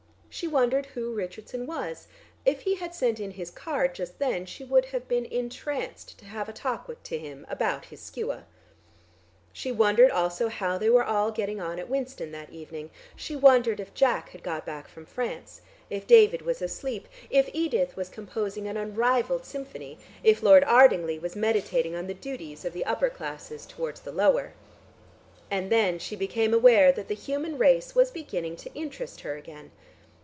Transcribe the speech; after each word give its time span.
She 0.33 0.47
wondered 0.47 0.85
who 0.87 1.13
Richardson 1.13 1.65
was; 1.67 2.07
if 2.45 2.61
he 2.61 2.75
had 2.75 2.95
sent 2.95 3.19
in 3.19 3.31
his 3.31 3.51
card 3.51 3.93
just 3.93 4.17
then, 4.17 4.45
she 4.45 4.63
would 4.63 4.85
have 4.85 5.09
been 5.09 5.25
entranced 5.25 6.17
to 6.19 6.23
have 6.25 6.47
a 6.47 6.53
talk 6.53 7.03
to 7.03 7.17
him 7.17 7.45
about 7.49 7.87
his 7.87 8.01
Skua. 8.01 8.45
She 9.51 9.73
wondered 9.73 10.09
also 10.09 10.47
how 10.47 10.77
they 10.77 10.89
were 10.89 11.03
all 11.03 11.31
getting 11.31 11.59
on 11.59 11.79
at 11.79 11.89
Winston 11.89 12.31
that 12.31 12.49
evening; 12.49 12.91
she 13.13 13.35
wondered 13.35 13.81
if 13.81 13.93
Jack 13.93 14.29
had 14.29 14.41
got 14.41 14.65
back 14.65 14.87
from 14.87 15.05
France, 15.05 15.59
if 15.89 16.07
David 16.07 16.43
was 16.43 16.61
asleep, 16.61 17.09
if 17.29 17.49
Edith 17.51 17.97
was 17.97 18.07
composing 18.07 18.69
an 18.69 18.77
unrivalled 18.77 19.43
symphony, 19.45 19.99
if 20.23 20.41
Lord 20.41 20.63
Ardingly 20.63 21.19
was 21.19 21.35
meditating 21.35 21.93
on 21.93 22.07
the 22.07 22.13
duties 22.13 22.63
of 22.63 22.71
the 22.71 22.85
upper 22.85 23.09
classes 23.09 23.65
towards 23.65 23.99
the 23.99 24.13
lower.... 24.13 24.53
And 25.51 25.69
then 25.69 25.99
she 25.99 26.15
became 26.15 26.53
aware 26.53 26.93
that 26.93 27.09
the 27.09 27.15
human 27.15 27.57
race 27.57 27.93
was 27.95 28.11
beginning 28.11 28.55
to 28.55 28.73
interest 28.73 29.19
her 29.21 29.35
again. 29.35 29.71